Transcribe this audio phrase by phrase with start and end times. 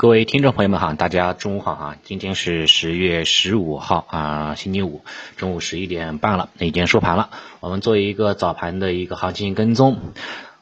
[0.00, 5.02] 各位听众朋友们哈，大家中午好哈，今天是十月十五号啊，星期五
[5.36, 7.30] 中午十一点半了，已经收盘了。
[7.58, 9.98] 我们做一个早盘的一个行情跟踪。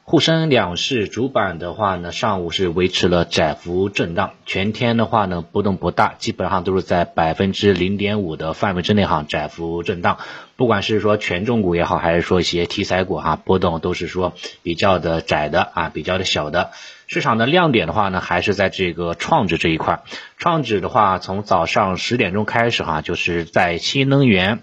[0.09, 10.17] 沪深两市主板的话呢，上午是维持了窄幅震荡，全天的话呢波动不大，基本上都是在百分之零点五的范围之内哈，窄幅震荡。
[10.55, 14.31] 不管是说权重股也好，还是说一些题材股哈，波动都是说
[14.63, 16.71] 比较的窄的啊，比较的小的。
[17.07, 20.03] 市场的亮点的话呢，还是在这个创指这一块。
[20.37, 24.59] 创指的话，从早上十点钟开始哈，就是在新能源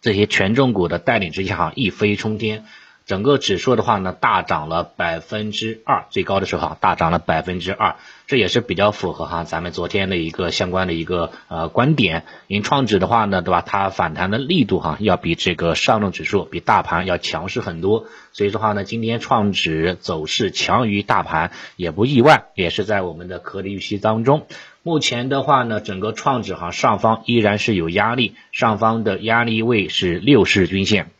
[0.00, 2.64] 这些权重股的带领之下哈，一飞冲天。
[3.04, 12.24] 整个指数的话呢，大涨了百分之二，最高的时候哈，大涨了百分之二，这也是比较符合哈咱们昨天的一个相关的一个呃观点。
[12.46, 13.60] 因为创指的话呢，对吧？
[13.60, 18.06] 它反弹的力度哈，要比这个上证指数、比大盘要强势很多。
[18.32, 24.46] 所以说话呢，今天创指走势强于大盘也不意外，也是在我们的合理预期当中。
[24.84, 31.10] 目前的话呢，整个创指哈上方依然是有压力，上方的压力位是六十均线。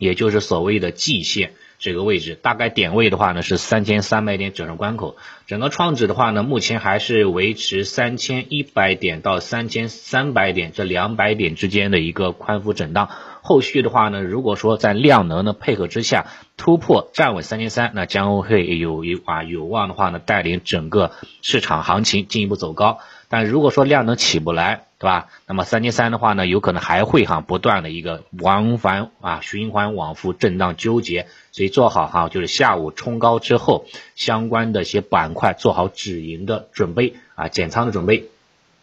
[0.00, 5.16] 也就是所谓的季线这个位置，大概点位的话呢是三千三百点整数关口。
[5.46, 13.10] 整个创指的话呢，目前还是维持三千一百点到三千三百点这两百点之间的一个宽幅震荡。
[13.42, 21.12] 后续的话呢，如果说在量能的配合之下突破站稳三千三，那将会有一啊有望的话呢，带领整个
[21.42, 23.00] 市场行情进一步走高。
[23.28, 25.28] 但如果说量能起不来，对吧？
[25.46, 38.26] 那么三千三的话呢，有可能还会哈不断的一个往返啊循环往复震荡纠结，所以做好哈就是下午冲高之后相关的一些板块做好止盈的准备啊减仓的准备，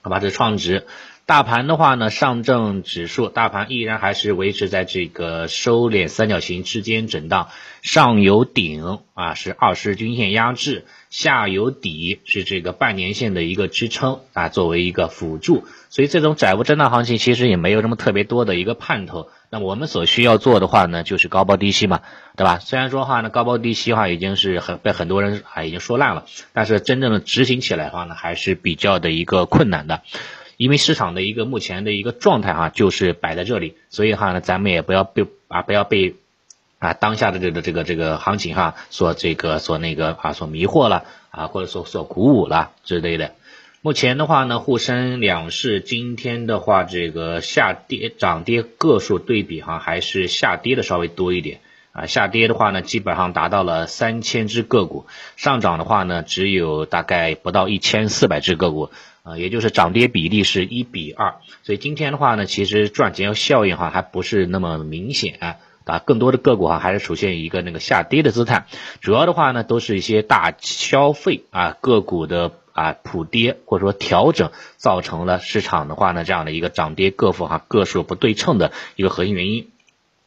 [0.01, 0.19] 好吧？
[0.19, 0.87] 这是创值。
[1.27, 7.49] 大盘的话呢，上证指数大盘依然还是维持在这个收敛三角形之间震荡，
[7.81, 19.27] 上有顶啊是二十均线压制，下有底是这个半年线的一个支撑啊，作为一个辅助，所以这种窄幅震荡行情其实也没有什么特别多的一个盼头。
[19.49, 22.03] 那我们所需要做的话呢，就是高抛低吸嘛，
[22.37, 22.59] 对吧？
[22.59, 26.23] 虽然说话呢，高抛低吸话已经是很被很多人啊已经说烂了，
[26.53, 30.03] 但是真正的执行起来的话呢，还是比较的一个困难的。
[30.57, 36.15] 因为市场的一个目前的一个状态哈，就是摆在这里，所以哈，咱们也不要被啊不要被
[36.79, 43.33] 啊当下的这个这个这个行情哈所这个所那个啊所迷惑了啊，或者说所鼓舞了之类的。
[43.83, 51.59] 目前的话呢，沪深两市今天的话，这个下跌涨跌个数对比哈，还是下跌的稍微多一点
[51.91, 52.07] 啊。
[52.07, 58.89] 下跌的话呢，基本上达到了三千只个股，上涨的话呢，只有大概不到一千四百只个股。
[59.27, 65.37] 啊，也就是涨跌比例是一比二，所以今天的话呢，其实赚钱效应哈还不是那么明显
[65.83, 68.67] 啊，更多的个股哈还是出现一个那个下跌的姿态，
[69.01, 79.67] 主要的话呢都是一些大消费啊个股的啊普跌或者说调整，造成了市场的话呢这样的一个涨跌个幅哈个数不对称的一个核心原因，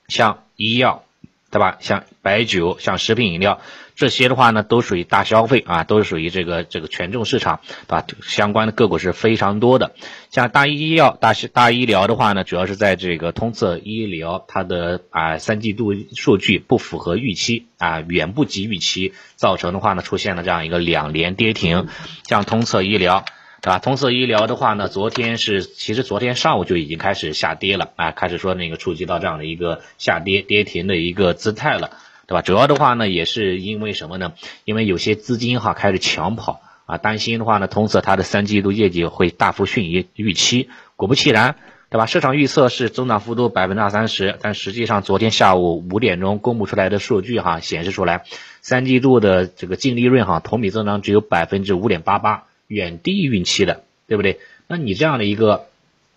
[0.09, 1.05] 像医药。
[1.51, 1.79] 对吧？
[1.81, 3.61] 像白酒、像食品饮料
[3.97, 8.07] 这些的话呢，都属于大消费啊，都是属于这个这个权重市场，对吧？
[8.23, 9.93] 相关的个股是非常多的。
[10.31, 21.89] 像大医药、大大医疗的话呢，主要是在这个通策医疗，它的啊三季度数据不符合预期啊，远不及预期，造成的话呢，出现了这样一个两连跌停。
[22.25, 23.25] 像通策医疗。
[23.63, 23.79] 对吧？
[23.79, 31.91] 通策医疗的话呢，昨天是其实昨天上午就已经开始下跌了啊，开始说那个触及到这样的一个下跌跌停的一个姿态了，
[32.27, 32.41] 对吧？
[32.41, 34.33] 主要的话呢，也是因为什么呢？
[34.65, 40.71] 因为有些资金哈开始抢跑啊，担心的话呢，通策它的三季度业绩会大幅逊于预期。
[40.97, 41.57] 果不其然，
[41.91, 42.07] 对吧？
[42.07, 48.25] 市场预测是增长幅度百分之二三十，但实际上昨天下午五点钟公布出来的数据哈显示出来，
[48.63, 52.45] 三季度的这个净利润哈同比增长只有百分之五点八八。
[52.71, 54.39] 远低于预期的，对不对？
[54.69, 55.67] 那你这样的一个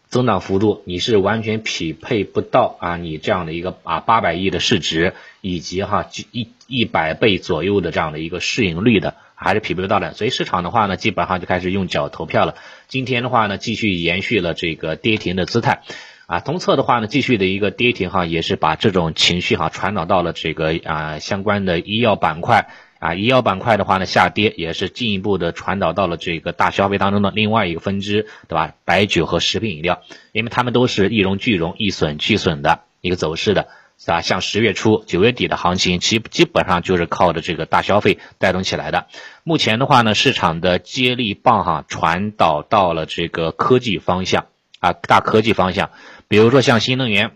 [0.08, 10.14] 增长幅度，你是完全匹配不到啊，你这样的一个啊八百亿的市值，以及哈一一百倍左右的这样的一个市盈率的，还是匹配不到的。
[10.14, 12.54] 所以市场的话呢，基本上就开始用脚投票了。
[12.88, 15.82] 今天的话呢，继续延续了这个跌停的姿态，
[16.28, 22.70] 啊，同策的话呢，继续的一个跌停哈，也是把这种情绪哈传导到了这个啊相关的医药板块。
[23.04, 28.76] 啊，医药板块的话呢，下跌也是进一步的传导到了这个大消费当中的另外一个分支，对吧？
[28.86, 33.68] 白酒和食品饮料，因为它们都是一荣俱荣、一损俱损的一个走势的，
[33.98, 34.22] 是吧？
[34.22, 39.08] 像十月初、九月底的行情，其基本上就是靠着这个大消费带动起来的。
[39.44, 44.46] 目前的话呢，市场的接力棒哈传导到了这个科技方向
[44.80, 45.92] 啊，大科技方向，
[46.30, 47.32] 比如说像新能源，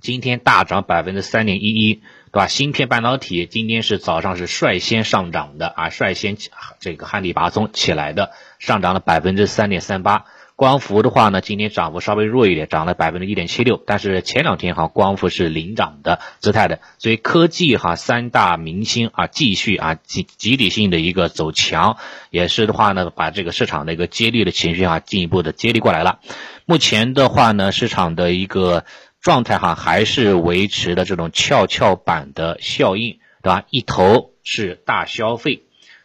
[0.00, 2.02] 今天大涨百分之三点一一。
[2.32, 2.48] 对吧？
[2.48, 6.38] 芯片半导体今天是早上是率先上涨的啊，率先
[6.80, 10.24] 这个旱地拔葱起来的，上涨了百分之三点三八。
[10.54, 13.82] 光伏的话呢，今天涨幅稍微弱一点，涨了百分之一点七六。
[13.84, 21.96] 但是前两天哈，光伏是领涨的姿态的，所以科技哈三大明星啊，继续啊集集体性的一个走强，
[22.30, 26.20] 也是的话呢，把这个市场的一个接力的情绪啊进一步的接力过来了。
[26.64, 28.84] 目前的话呢，市场的一个
[29.22, 33.64] 状态哈，还是维持的这种跷跷板的效应，对吧？
[33.70, 35.62] 一头是大消费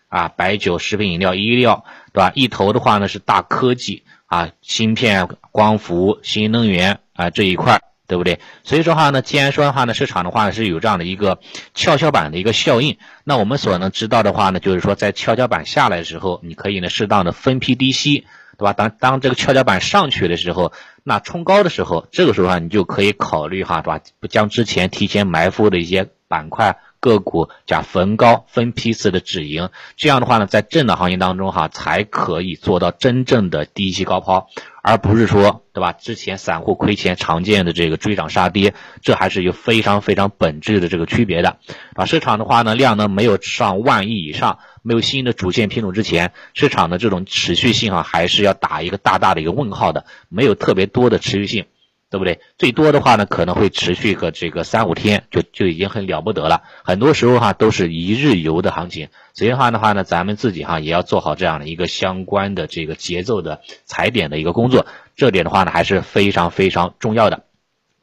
[0.08, 1.84] 啊，白酒、食品饮料、医药，
[2.14, 2.32] 对吧？
[2.34, 4.04] 一头的话呢是大科技。
[4.28, 8.40] 啊，芯片、光伏、新能源啊这一块，对不对？
[8.64, 11.40] 所以说话呢，既然说的话呢，市场的话呢是有这样的一个
[11.76, 18.26] 跷跷板的一个效应，那我们所能知道的话呢，就是说在跷跷板下来的时候，你可以呢适当的分批低吸，
[18.58, 18.74] 对吧？
[18.74, 20.72] 当当这个跷跷板上去的时候，
[21.04, 24.02] 那冲高的时候，这个时候啊，你就可以考虑哈，对吧？
[24.30, 26.78] 将之前提前埋伏的一些板块。
[27.08, 34.50] 个股加逢高分批次的止盈，这样的话呢，在震荡行情当中哈，才可以做到真正的低吸高抛，
[34.84, 35.94] 而不是说对吧？
[35.94, 41.58] 之前散户亏钱常见的这个追涨杀跌，这还是有非常非常本质的这个区别的
[41.96, 42.06] 啊。
[42.06, 51.66] 市场的话呢，量呢没有上万亿以上，没有新的主线品种之前，市场的这种持续性啊，还是要打一个大大的一个问号的，没有特别多的持续性。
[52.10, 52.40] 对不对？
[52.58, 56.64] 最多的话呢，可能会持续个这个三五天，就就已经很了不得了。
[56.84, 59.10] 很多时候哈，都是一日游的行情。
[59.34, 64.86] 所以的话的话呢，咱们自己哈也要做好这样的一个相关的这个节奏的踩点的一个工作。
[65.16, 67.44] 这点的话呢，还是非常非常重要的，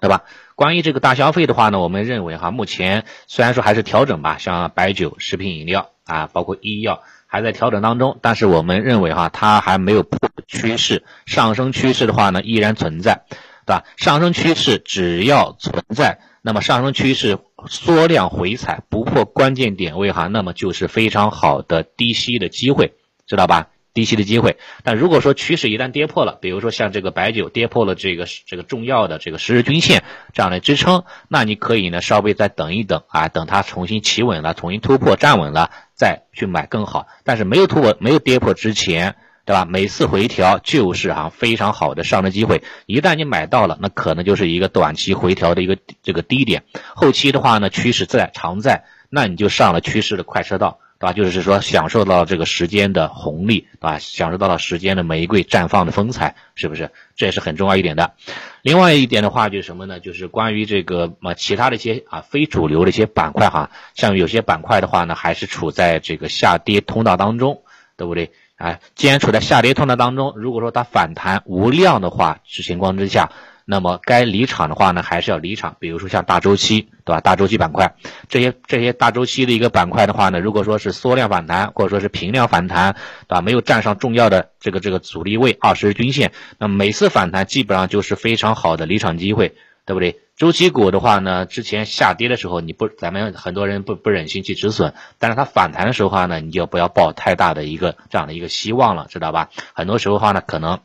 [0.01, 0.25] 对吧？
[0.55, 13.25] 关于这个大消费的话呢，我们认为哈，目前虽然说还是调整吧，像白酒、食品饮料啊，包括医药还在调整当中，但是我们认为哈，它还没有破趋势，上升趋势的话呢，依然存在。
[13.67, 13.85] 对吧？
[13.97, 17.39] 上升趋势只要存在，那么上升趋势
[17.69, 22.93] 缩量回踩不破关键点位哈，那么就是非常好的低吸的机会，
[23.27, 23.69] 知道吧？
[23.95, 24.57] 低吸的机会。
[24.83, 30.03] 但如果说趋势一旦跌破了，比如说像这个白酒跌破了这个这个重要的这个十日均线
[30.33, 37.07] 这样的支撑，那你可以呢稍微再等一等啊，等它重新企稳了，重新突破站稳了，再去买更好。
[37.23, 39.15] 但是没有突破、没有跌破之前。
[39.45, 39.67] 对吧？
[39.67, 46.65] 每次回调就是哈非常好的上升机会，一旦你买到了，那可能就是一个短期回调的一个这个低点。
[46.95, 51.13] 后期的话呢，趋势在常在，那你就上了趋势的快车道，对吧？
[51.13, 53.99] 就是说享受到这个时间的红利，对吧？
[53.99, 56.91] 享受到了时间的玫瑰绽放的风采，是不是？
[57.15, 58.15] 这也是很重要一点的。
[58.63, 60.01] 另外一点的话就是什么呢？
[60.01, 67.63] 就是关于这个嘛其他的一些啊非主流的一些板块哈，像有些板块的话呢，还是处在这个下跌通道当中，
[67.99, 68.33] 对不对？
[68.65, 73.31] 哎，既然处在下跌通道当中，如果说它反弹无量的话，情况之下，
[73.67, 75.77] 那么该离场的话呢，还是要离场。
[75.79, 77.21] 比如说像大周期，对吧？
[77.21, 77.95] 大周期板块
[78.27, 82.95] 这些这些大周期的一个板块的话呢，如果说是缩量反弹或者说是平量反弹，
[83.29, 83.43] 对吧？
[83.43, 89.55] 没有站上重要的这个这个阻力位二十日均线，那每次反弹基本上就是非常好的离场机会，
[89.87, 90.21] 对不对？
[90.37, 99.51] 周期股的话呢，之前下跌的时候，你不，咱们很多人不不忍心去止损，但是它反弹的时候话呢，你就不要抱太大的一个这样的一个希望了，知道吧？
[99.75, 100.81] 很多时候话呢，可能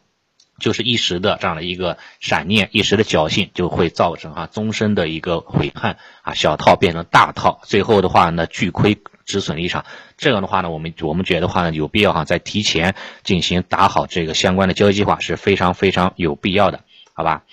[0.60, 9.84] 就是一时的这样的一个闪念，一时的侥幸，就会造成哈终身的一个悔恨啊，小套变成大套，最后的话呢，巨亏止损离场。
[10.18, 12.94] 这样的话呢，我们我们觉得话呢，有必要哈在提前
[13.24, 16.82] 进行打好这个相关的交易计划是非常非常有必要的，
[17.14, 17.46] 好吧？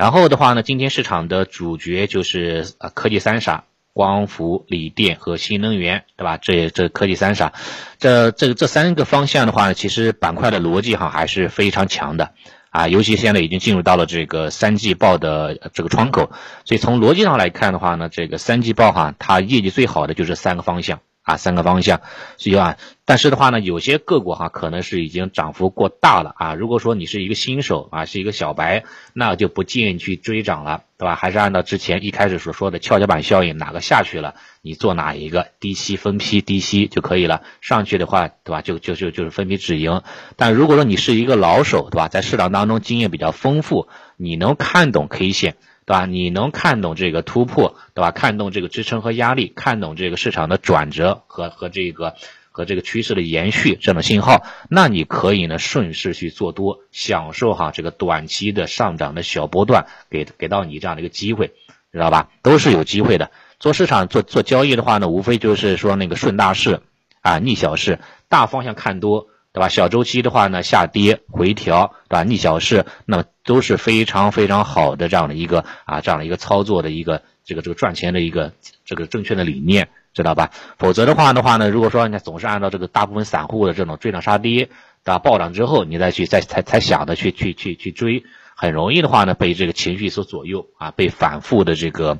[0.00, 6.38] 然后的话呢，今天市场的主角就是啊科技三傻，光伏、锂电和新能源，对吧？
[6.38, 7.52] 这这科技三傻，
[7.98, 12.32] 这这这三个方向的话呢，其实板块的逻辑哈还是非常强的
[12.70, 16.30] 啊，尤其现在已经进入到了这个三季报的这个窗口，
[16.64, 21.00] 所以从逻辑上来看的话呢，这个三季报哈，它业绩最好的就是三个方向。
[21.22, 22.00] 啊，三个方向，
[22.38, 26.54] 所以啊，但是的话呢，有些个股哈可能是已经涨幅过大了啊。
[26.54, 31.14] 如果说你是一个新手啊，是一个小白，那就不建议去追涨了，对吧？
[31.14, 37.42] 还是按照之前一开始所说的跷跷板效应，哪个下去了，你做哪一个低吸分批低吸就可以了。
[37.60, 38.62] 上去的话，对吧？
[38.62, 40.02] 就就就就是分批止盈。
[40.36, 42.08] 但如果说你是一个老手，对吧？
[42.08, 43.88] 在市场当中经验比较丰富，
[44.20, 45.56] 你能看懂 K 线。
[45.86, 46.06] 对吧？
[46.06, 48.12] 你能看懂这个突破，对吧？
[48.12, 52.14] 看懂这个支撑和压力，看懂这个市场的转折和和这个
[52.52, 61.54] 和这个趋势的延续这种信号，那你可以呢顺势去做多，享受哈这个短期的上涨的小波段，给给到你这样的一个机会，
[61.90, 62.28] 知道吧？
[62.42, 63.32] 都是有机会的。
[63.58, 66.82] 做市场做做交易的话呢，无非就是说那个顺大势
[67.20, 67.98] 啊，逆小势，
[68.28, 69.26] 大方向看多。
[69.52, 69.68] 对吧？
[69.68, 72.22] 小周期的话呢，下跌回调，对吧？
[72.22, 78.52] 逆小势，那么都是非常非常好的这样的一个啊，这样的一个操作的一个这个这个赚钱的一个
[78.84, 80.50] 这个正确的理念，知道吧？
[80.78, 84.70] 否则的话的话呢，如果说你总是按照这个大部分散户的这种追涨杀跌，对
[85.04, 85.18] 吧？
[85.18, 88.22] 暴涨之后你再去再才才想的去去去去追，
[88.54, 92.18] 很容易的话呢，被这个情绪所左右啊，被反复的这个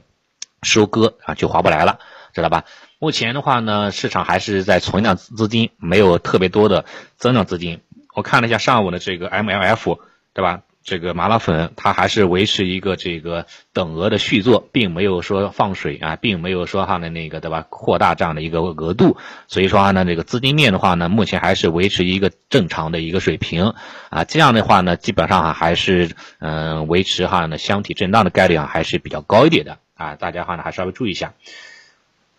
[0.63, 2.01] 收割啊，就划不来了，
[2.33, 2.65] 知道吧？
[2.99, 6.85] 目前的话呢，市场还是在存量资金，没有特别多的
[7.17, 7.81] 增量资金。
[8.15, 9.99] 我看了一下上午的这个 MLF，
[10.35, 10.63] 对吧？
[10.83, 13.45] 这个麻辣粉它还是维持一个这个
[13.75, 17.67] 等额的续作，并没有说放水啊，并没有说哈的那个对吧？
[17.69, 19.19] 扩大这样的一个额度。
[19.47, 23.75] 所以说话呢，这个资金面的话呢，目前还是维持一个正常的一个水平
[24.09, 24.25] 啊。
[24.25, 30.17] 这样的话呢，基本上哈还是嗯维持哈呢箱体震荡的概率啊还是比较高一点的啊。
[30.17, 31.35] 大家哈呢还稍微注意一下。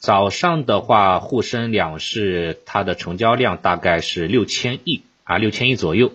[0.02, 6.12] 早上的话，沪深两市它的成交量大概是六千亿啊，六千亿左右。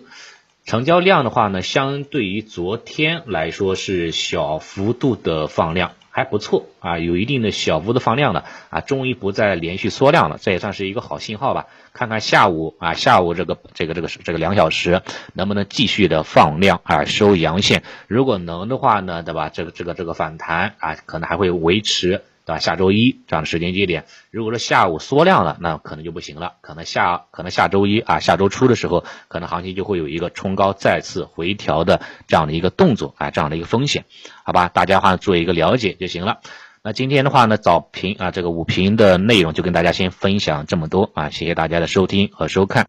[0.65, 11.67] 成交量的话呢，相对于昨天来说是小幅度的放量，还不错啊，有一定的小幅的放量了啊，终于不再连续缩量了，这也算是一个好信号吧。
[11.93, 15.01] 看看下午啊，下午这个这个这个这个两小时
[15.31, 17.83] 能不能继续的放量啊，收阳线。
[18.07, 19.47] 如果能的话呢，对吧？
[19.47, 22.21] 这个这个这个反弹啊，可能还会维持。
[22.47, 22.59] 对吧？
[22.59, 26.53] 下周一这样的时间节点，如果说下午缩量了，那可能就不行了。
[26.61, 34.05] 可能下可能下周一啊，下周初的时候，可能行情就会有一个冲高再次回调的这样的一个动作啊，这样的一个风险，
[34.45, 34.69] 好吧？
[34.69, 36.39] 大家话做一个了解就行了。
[36.83, 42.85] 那今天的话呢，早评啊，这个午评的内容就跟大家先分享这么多啊，谢谢大家的收听和收看。